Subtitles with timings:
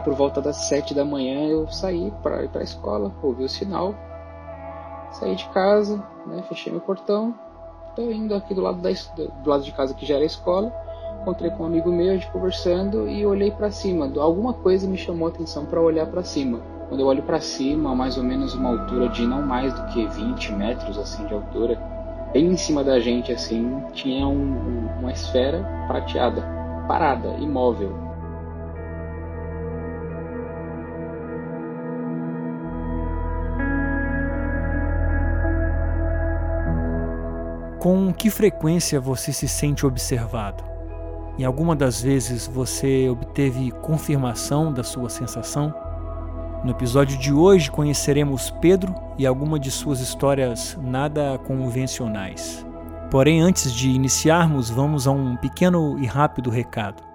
[0.00, 3.48] por volta das sete da manhã, eu saí para ir para a escola, ouvi o
[3.48, 3.94] sinal,
[5.12, 7.34] saí de casa, né, fechei meu portão,
[7.94, 8.90] tô indo aqui do lado, da,
[9.42, 10.72] do lado de casa que já era a escola,
[11.20, 14.10] encontrei com um amigo meu, a gente conversando e olhei para cima.
[14.16, 16.60] Alguma coisa me chamou a atenção para olhar para cima.
[16.88, 20.06] Quando eu olho para cima, mais ou menos uma altura de não mais do que
[20.06, 21.78] 20 metros assim de altura,
[22.32, 26.42] bem em cima da gente assim, tinha um, uma esfera prateada,
[26.88, 28.09] parada, imóvel.
[37.80, 40.62] Com que frequência você se sente observado?
[41.38, 45.74] Em alguma das vezes você obteve confirmação da sua sensação?
[46.62, 52.66] No episódio de hoje conheceremos Pedro e alguma de suas histórias nada convencionais.
[53.10, 57.09] Porém, antes de iniciarmos, vamos a um pequeno e rápido recado.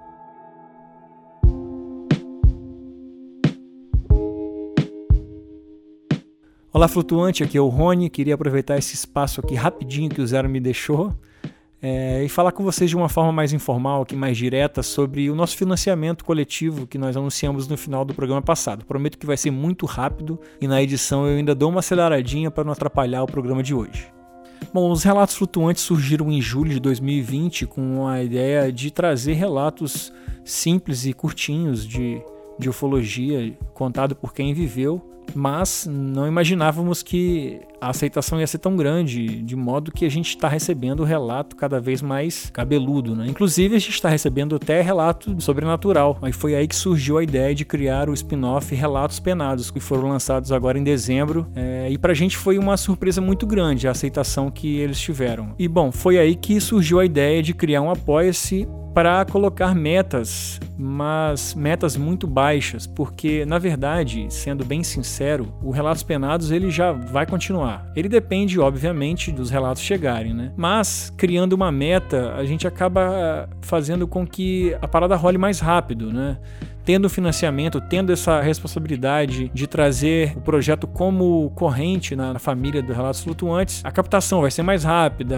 [6.75, 8.09] Olá, flutuante, aqui é o Rony.
[8.09, 11.15] Queria aproveitar esse espaço aqui rapidinho que o Zero me deixou
[11.81, 15.35] é, e falar com vocês de uma forma mais informal, aqui mais direta, sobre o
[15.35, 18.83] nosso financiamento coletivo que nós anunciamos no final do programa passado.
[18.83, 22.65] Prometo que vai ser muito rápido e na edição eu ainda dou uma aceleradinha para
[22.65, 24.11] não atrapalhar o programa de hoje.
[24.73, 30.11] Bom, os relatos flutuantes surgiram em julho de 2020 com a ideia de trazer relatos
[30.43, 32.21] simples e curtinhos de,
[32.59, 38.75] de ufologia, contado por quem viveu mas não imaginávamos que a aceitação ia ser tão
[38.75, 43.16] grande, de modo que a gente está recebendo relato cada vez mais cabeludo.
[43.16, 43.28] Né?
[43.28, 46.17] Inclusive, a gente está recebendo até relato sobrenatural.
[46.22, 50.09] Aí foi aí que surgiu a ideia de criar o spin-off Relatos Penados, que foram
[50.09, 51.47] lançados agora em dezembro.
[51.56, 55.53] É, e para a gente foi uma surpresa muito grande a aceitação que eles tiveram.
[55.59, 60.57] E bom, foi aí que surgiu a ideia de criar um Apoia-se para colocar metas,
[60.78, 66.94] mas metas muito baixas, porque na verdade, sendo bem sincero, o Relatos Penados ele já
[66.94, 67.91] vai continuar.
[67.94, 70.53] Ele depende, obviamente, dos relatos chegarem, né?
[70.56, 76.13] Mas criando uma meta, a gente acaba fazendo com que a parada role mais rápido,
[76.13, 76.38] né?
[76.85, 83.23] tendo financiamento, tendo essa responsabilidade de trazer o projeto como corrente na, família dos Relatos
[83.23, 85.38] Flutuantes, a captação vai ser mais rápida,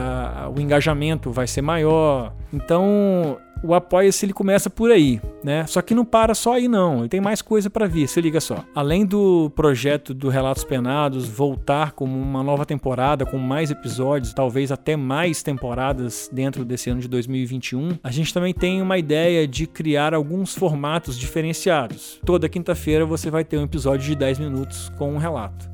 [0.53, 2.33] o engajamento vai ser maior.
[2.53, 5.65] Então, o Apoia-se ele começa por aí, né?
[5.67, 8.39] Só que não para só aí não, ele tem mais coisa para vir, se liga
[8.39, 8.63] só.
[8.73, 14.71] Além do projeto do Relatos Penados voltar como uma nova temporada com mais episódios, talvez
[14.71, 19.67] até mais temporadas dentro desse ano de 2021, a gente também tem uma ideia de
[19.67, 22.19] criar alguns formatos diferenciados.
[22.25, 25.69] Toda quinta-feira você vai ter um episódio de 10 minutos com um relato.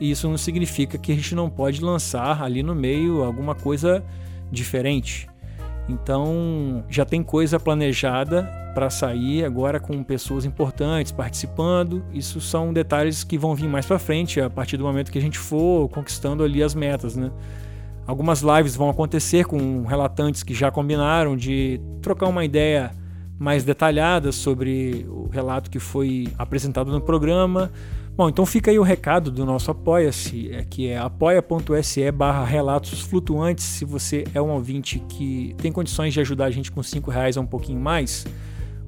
[0.00, 4.04] E isso não significa que a gente não pode lançar ali no meio alguma coisa
[4.50, 5.26] diferente.
[5.88, 8.42] Então já tem coisa planejada
[8.74, 12.04] para sair agora com pessoas importantes participando.
[12.12, 15.22] Isso são detalhes que vão vir mais para frente a partir do momento que a
[15.22, 17.30] gente for conquistando ali as metas, né?
[18.06, 22.92] Algumas lives vão acontecer com relatantes que já combinaram de trocar uma ideia
[23.38, 27.70] mais detalhada sobre o relato que foi apresentado no programa.
[28.16, 33.02] Bom, então fica aí o recado do nosso Apoia-se, é, que é apoia.se barra relatos
[33.02, 33.62] flutuantes.
[33.66, 37.36] Se você é um ouvinte que tem condições de ajudar a gente com 5 reais
[37.36, 38.26] ou um pouquinho mais,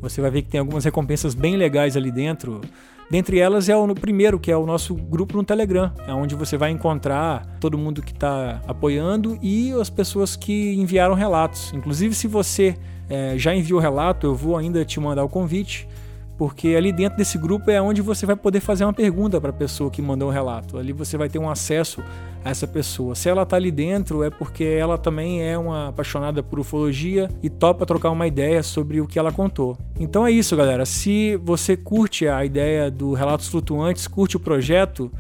[0.01, 2.63] você vai ver que tem algumas recompensas bem legais ali dentro.
[3.11, 6.57] Dentre elas é o primeiro, que é o nosso grupo no Telegram, é onde você
[6.57, 11.71] vai encontrar todo mundo que está apoiando e as pessoas que enviaram relatos.
[11.75, 12.79] Inclusive, se você
[13.11, 15.87] é, já enviou relato, eu vou ainda te mandar o convite
[16.39, 19.53] porque ali dentro desse grupo é onde você vai poder fazer uma pergunta para a
[19.53, 20.79] pessoa que mandou o relato.
[20.79, 22.01] Ali você vai ter um acesso
[22.45, 23.17] a essa pessoa.
[23.17, 27.51] Se ela está ali dentro, é porque ela também é uma apaixonada por ufologia e
[27.51, 29.77] topa trocar uma ideia sobre o que ela contou.
[29.99, 30.87] Então é isso, galera.
[30.87, 35.11] Se você curte a ideia do Relatos Flutuantes, curte o projeto,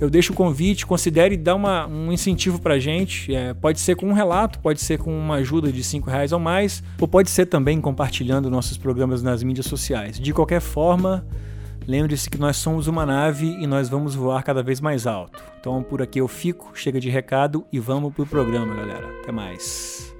[0.00, 3.34] eu deixo o convite, considere dar uma, um incentivo pra gente.
[3.34, 6.40] É, pode ser com um relato, pode ser com uma ajuda de 5 reais ou
[6.40, 10.18] mais, ou pode ser também compartilhando nossos programas nas mídias sociais.
[10.18, 11.26] De qualquer forma,
[11.86, 15.42] lembre-se que nós somos uma nave e nós vamos voar cada vez mais alto.
[15.60, 19.08] Então por aqui eu fico, chega de recado e vamos pro programa, galera.
[19.22, 20.12] Até mais.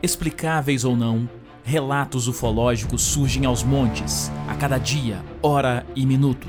[0.00, 1.28] Explicáveis ou não,
[1.68, 6.48] Relatos ufológicos surgem aos montes, a cada dia, hora e minuto.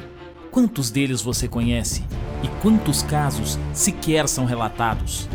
[0.50, 2.06] Quantos deles você conhece?
[2.42, 5.28] E quantos casos sequer são relatados?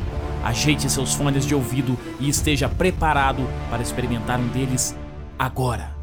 [0.42, 4.96] Ajeite seus fones de ouvido e esteja preparado para experimentar um deles
[5.38, 5.94] agora.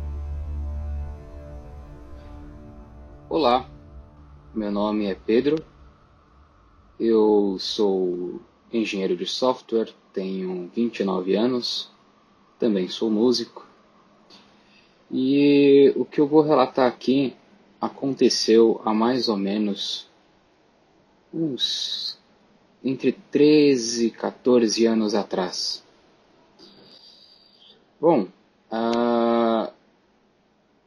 [3.28, 3.68] Olá,
[4.54, 5.56] meu nome é Pedro,
[7.00, 8.40] eu sou
[8.72, 11.90] engenheiro de software, tenho 29 anos,
[12.60, 13.71] também sou músico.
[15.12, 17.36] E o que eu vou relatar aqui
[17.80, 20.10] aconteceu há mais ou menos
[21.34, 22.18] uns
[22.84, 25.84] entre 13 e 14 anos atrás.
[28.00, 28.28] Bom,
[28.72, 29.72] uh,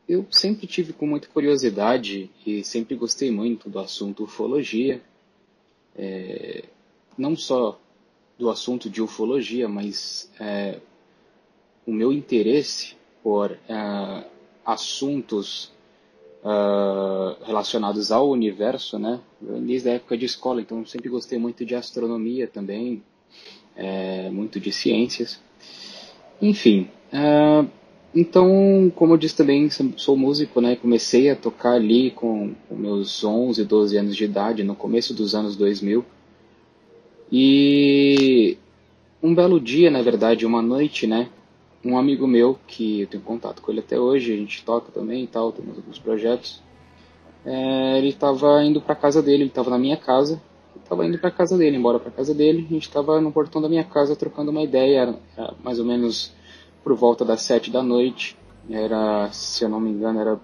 [0.09, 5.03] eu sempre tive com muita curiosidade e sempre gostei muito do assunto ufologia.
[5.97, 6.65] É,
[7.17, 7.79] não só
[8.39, 10.81] do assunto de ufologia, mas é,
[11.87, 14.25] o meu interesse por uh,
[14.67, 15.73] assuntos
[16.45, 19.19] uh, relacionados ao universo, né?
[19.41, 23.03] Desde a época de escola, então sempre gostei muito de astronomia também,
[23.75, 25.41] é, muito de ciências.
[26.41, 27.67] Enfim, uh,
[28.15, 30.77] então, como eu disse também, sou músico, né?
[30.77, 35.35] Comecei a tocar ali com, com meus 11, 12 anos de idade, no começo dos
[35.35, 36.05] anos 2000.
[37.33, 38.59] E
[39.23, 41.31] um belo dia, na verdade, uma noite, né?
[41.85, 45.25] Um amigo meu, que eu tenho contato com ele até hoje, a gente toca também
[45.25, 46.63] e tal, temos alguns projetos.
[47.45, 50.41] É, ele estava indo para casa dele, ele estava na minha casa,
[50.77, 53.69] estava indo para casa dele, embora para casa dele, a gente estava no portão da
[53.69, 56.33] minha casa trocando uma ideia, era, era mais ou menos
[56.83, 58.37] por volta das sete da noite,
[58.71, 60.41] era, se eu não me engano, era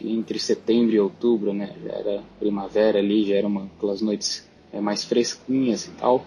[0.00, 4.80] entre setembro e outubro, né, já era primavera ali, já era uma, aquelas noites é,
[4.80, 6.24] mais fresquinhas e tal,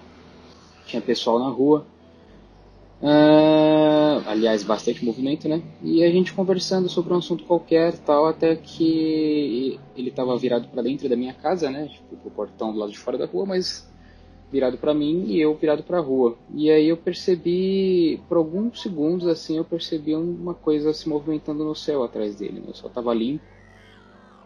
[0.86, 1.86] tinha pessoal na rua,
[3.06, 5.62] Uh, aliás, bastante movimento, né?
[5.84, 10.82] E a gente conversando sobre um assunto qualquer, tal, até que ele estava virado para
[10.82, 11.88] dentro da minha casa, né?
[11.88, 13.88] Tipo, o portão do lado de fora da rua, mas
[14.52, 16.36] virado para mim e eu virado para a rua.
[16.52, 21.76] E aí eu percebi, por alguns segundos assim, eu percebi uma coisa se movimentando no
[21.76, 22.60] céu atrás dele.
[22.60, 22.72] Né?
[22.72, 23.46] O céu estava limpo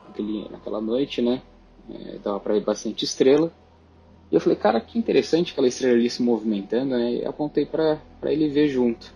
[0.05, 1.41] naquele, naquela noite, né?
[1.89, 3.53] É, dava para ver bastante estrela.
[4.31, 7.15] E eu falei, cara, que interessante aquela estrela ali se movimentando, né?
[7.15, 9.11] E apontei para ele ver junto.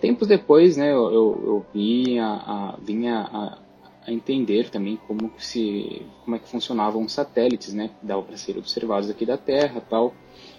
[0.00, 3.58] Tempos depois, né, eu, eu, eu vinha, a, vinha a,
[4.06, 7.90] a, entender também como, se, como é que funcionavam os satélites, né?
[8.00, 10.14] Que davam para ser observados aqui da Terra tal.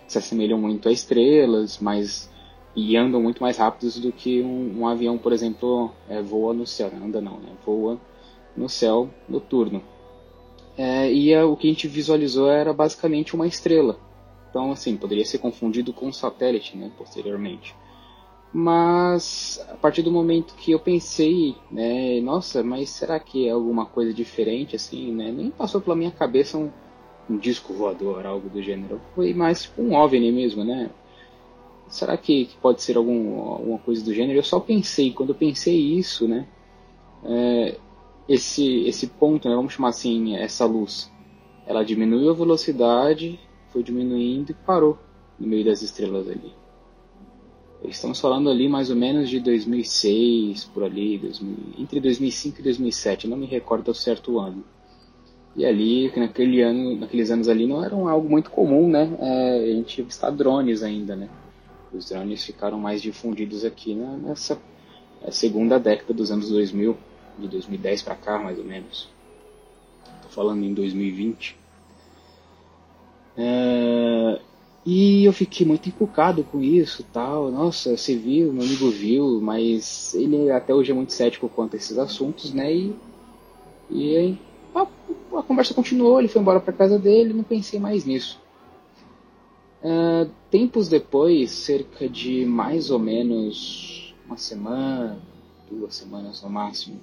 [0.07, 2.29] Se assemelham muito a estrelas, mas
[2.75, 6.67] e andam muito mais rápidos do que um, um avião, por exemplo, é, voa no
[6.67, 6.89] céu.
[6.89, 6.99] Né?
[7.03, 7.49] Anda não, né?
[7.65, 7.99] Voa
[8.55, 9.81] no céu noturno.
[10.81, 13.99] É, e a, o que a gente visualizou era basicamente uma estrela.
[14.49, 17.75] Então, assim, poderia ser confundido com um satélite, né, posteriormente.
[18.51, 23.85] Mas a partir do momento que eu pensei, né, nossa, mas será que é alguma
[23.85, 25.31] coisa diferente, assim, né?
[25.31, 26.71] Nem passou pela minha cabeça um,
[27.29, 28.99] um disco voador, algo do gênero.
[29.13, 30.89] Foi mais tipo um OVNI mesmo, né?
[31.87, 34.39] Será que, que pode ser algum, alguma coisa do gênero?
[34.39, 36.47] Eu só pensei, quando eu pensei isso, né?
[37.23, 37.77] É,
[38.27, 41.11] esse, esse ponto, né, vamos chamar assim, essa luz,
[41.65, 43.39] ela diminuiu a velocidade,
[43.69, 44.97] foi diminuindo e parou
[45.39, 46.53] no meio das estrelas ali.
[47.83, 53.27] Estamos falando ali mais ou menos de 2006, por ali, 2000, entre 2005 e 2007,
[53.27, 54.63] não me recordo ao certo ano.
[55.55, 59.17] E ali, naquele ano, naqueles anos ali, não era algo muito comum, né?
[59.19, 61.27] É, a gente avistar drones ainda, né?
[61.91, 64.61] Os drones ficaram mais difundidos aqui nessa
[65.29, 66.95] segunda década dos anos 2000
[67.37, 69.09] de 2010 para cá, mais ou menos.
[70.21, 71.57] Tô falando em 2020.
[73.37, 74.39] É,
[74.85, 77.51] e eu fiquei muito encucado com isso, tal.
[77.51, 81.77] Nossa, você viu, meu amigo viu, mas ele até hoje é muito cético quanto a
[81.77, 82.73] esses assuntos, né?
[82.73, 82.95] E,
[83.89, 84.37] e
[84.73, 84.87] a,
[85.37, 88.39] a conversa continuou, ele foi embora para casa dele, não pensei mais nisso.
[89.83, 95.19] Uh, tempos depois, cerca de mais ou menos uma semana,
[95.69, 96.99] duas semanas no máximo,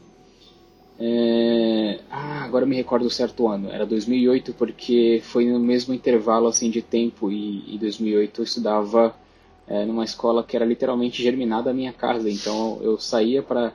[0.98, 2.00] é...
[2.10, 3.70] Ah, agora eu me recordo o certo ano.
[3.70, 9.14] Era 2008 porque foi no mesmo intervalo assim de tempo e em 2008 eu estudava
[9.66, 12.28] é, numa escola que era literalmente germinada à minha casa.
[12.28, 13.72] Então eu saía para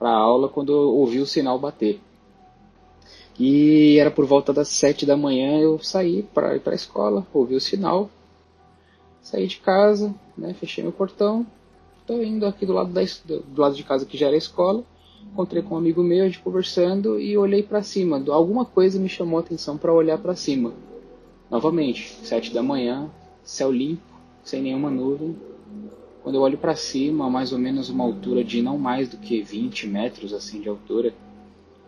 [0.00, 2.00] a aula quando eu ouvi o sinal bater.
[3.38, 7.26] E era por volta das sete da manhã eu saí para ir para a escola,
[7.34, 8.08] ouvi o sinal,
[9.20, 11.44] saí de casa, né, fechei meu portão,
[12.00, 14.84] estou indo aqui do lado, da, do lado de casa que já era a escola
[15.34, 18.22] encontrei com um amigo meu, a gente conversando e olhei para cima.
[18.28, 20.72] Alguma coisa me chamou a atenção para olhar para cima.
[21.50, 23.10] Novamente, sete da manhã,
[23.42, 24.02] céu limpo,
[24.44, 25.36] sem nenhuma nuvem.
[26.22, 29.42] Quando eu olho para cima, mais ou menos uma altura de não mais do que
[29.42, 31.12] 20 metros assim de altura,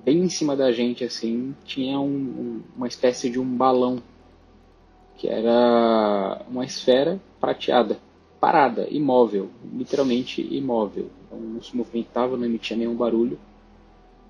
[0.05, 4.03] bem em cima da gente assim, tinha um, um, uma espécie de um balão
[5.17, 7.99] que era uma esfera prateada
[8.41, 11.11] parada, imóvel, literalmente imóvel.
[11.57, 13.39] Não se movimentava, não emitia nenhum barulho,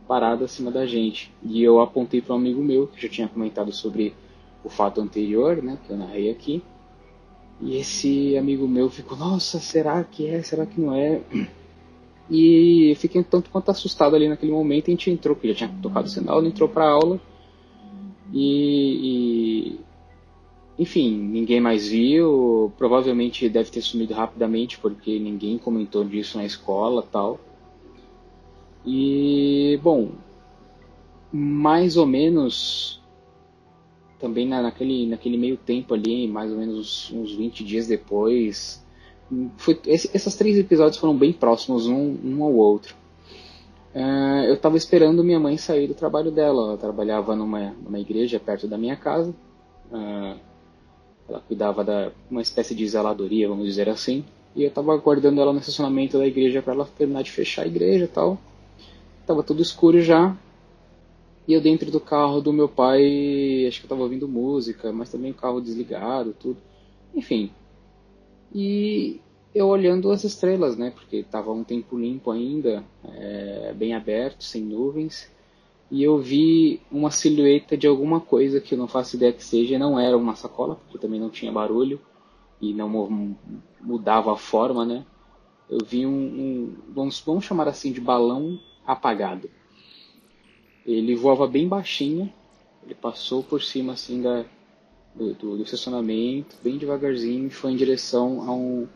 [0.07, 1.33] parada acima da gente.
[1.43, 4.15] E eu apontei para um amigo meu, que já tinha comentado sobre
[4.63, 6.63] o fato anterior, né, que eu narrei aqui.
[7.61, 10.41] E esse amigo meu ficou, nossa, será que é?
[10.43, 11.21] Será que não é?
[12.29, 14.87] E eu fiquei tanto quanto assustado ali naquele momento.
[14.87, 17.21] A gente entrou, porque já tinha tocado o sinal, ele entrou pra aula.
[18.33, 19.81] E, e,
[20.79, 22.73] enfim, ninguém mais viu.
[22.77, 27.41] Provavelmente deve ter sumido rapidamente, porque ninguém comentou disso na escola tal.
[28.85, 30.13] E, bom,
[31.33, 33.03] mais ou menos
[34.19, 38.85] também na, naquele, naquele meio tempo ali, mais ou menos uns, uns 20 dias depois,
[39.57, 42.95] foi, esse, esses três episódios foram bem próximos um, um ao outro.
[43.95, 46.69] Uh, eu estava esperando minha mãe sair do trabalho dela.
[46.69, 49.35] Ela trabalhava numa, numa igreja perto da minha casa.
[49.91, 50.39] Uh,
[51.47, 54.25] cuidava da uma espécie de zeladoria, vamos dizer assim.
[54.55, 57.67] E eu estava aguardando ela no estacionamento da igreja para ela terminar de fechar a
[57.67, 58.39] igreja e tal.
[59.27, 60.37] Tava tudo escuro já.
[61.47, 65.11] E eu dentro do carro do meu pai, acho que eu estava ouvindo música, mas
[65.11, 66.57] também o carro desligado, tudo.
[67.15, 67.51] Enfim,
[68.53, 69.21] e
[69.55, 70.91] eu olhando as estrelas, né?
[70.91, 75.31] Porque estava um tempo limpo ainda, é, bem aberto, sem nuvens.
[75.91, 79.79] E eu vi uma silhueta de alguma coisa que eu não faço ideia que seja.
[79.79, 82.01] Não era uma sacola, porque também não tinha barulho
[82.61, 83.37] e não
[83.81, 85.05] mudava a forma, né?
[85.69, 89.51] Eu vi um, um vamos, vamos chamar assim de balão apagado.
[90.85, 92.33] Ele voava bem baixinho,
[92.85, 94.45] ele passou por cima assim da,
[95.15, 98.87] do, do, do estacionamento, bem devagarzinho, e foi em direção a, um,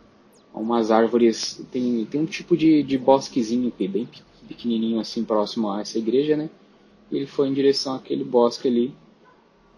[0.55, 1.65] a umas árvores.
[1.73, 4.09] Tem, tem um tipo de, de bosquezinho bem
[4.47, 6.51] pequenininho assim próximo a essa igreja, né?
[7.11, 8.95] Ele foi em direção àquele bosque ali.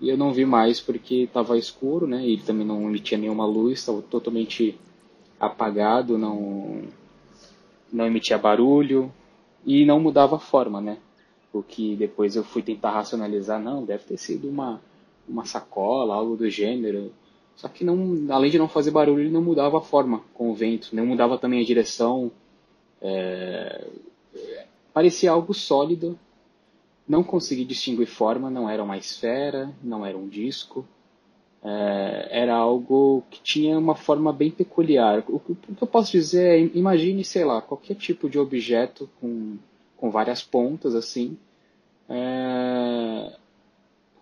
[0.00, 2.22] E eu não vi mais porque estava escuro, né?
[2.22, 4.78] E ele também não ele tinha nenhuma luz, estava totalmente
[5.38, 6.82] apagado, não
[7.92, 9.12] não emitia barulho
[9.66, 10.98] e não mudava a forma, né?
[11.52, 14.80] O que depois eu fui tentar racionalizar, não, deve ter sido uma
[15.28, 17.12] uma sacola, algo do gênero.
[17.56, 20.54] Só que não, além de não fazer barulho, ele não mudava a forma com o
[20.54, 22.30] vento, não mudava também a direção.
[23.00, 23.86] É...
[24.92, 26.18] Parecia algo sólido.
[27.08, 30.86] Não consegui distinguir forma, não era uma esfera, não era um disco.
[31.62, 32.28] É...
[32.30, 35.24] Era algo que tinha uma forma bem peculiar.
[35.28, 39.56] O que eu posso dizer é, imagine, sei lá, qualquer tipo de objeto com,
[39.96, 41.36] com várias pontas assim.
[42.08, 43.36] É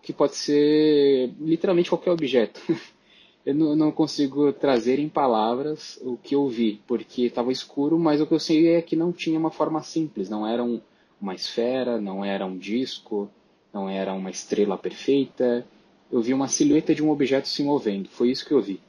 [0.01, 2.61] que pode ser literalmente qualquer objeto.
[3.45, 8.19] eu não, não, consigo trazer em palavras o que eu vi, porque estava escuro, mas
[8.19, 10.81] o que eu sei é que não tinha uma forma simples, não era um,
[11.21, 13.29] uma esfera, não era um disco,
[13.73, 15.65] não era uma estrela perfeita.
[16.11, 18.79] Eu vi uma silhueta de um objeto se movendo, foi isso que eu vi,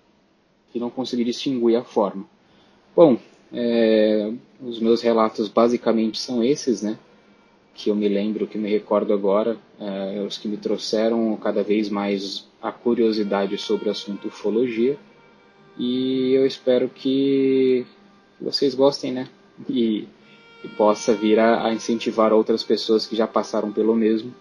[0.75, 2.27] e não consegui distinguir a forma.
[2.97, 3.19] Bom,
[3.53, 6.99] é, os meus relatos basicamente são esses, né?
[7.75, 11.89] que eu me lembro, que me recordo agora, é, os que me trouxeram cada vez
[11.89, 14.99] mais a curiosidade sobre o assunto ufologia.
[15.79, 17.87] E eu espero que
[18.41, 19.29] vocês gostem, né?
[19.69, 20.07] E,
[20.63, 24.35] e possa vir a, a incentivar outras pessoas que já passaram pelo mesmo